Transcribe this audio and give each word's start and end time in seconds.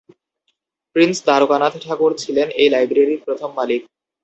Prince 0.95 1.17
Dwarkanath 1.25 1.73
Thakur 1.85 2.11
ছিলেন 2.17 2.47
এই 2.61 2.69
লাইব্রেরির 2.69 3.23
প্রথম 3.25 3.49
মালিক। 3.57 3.81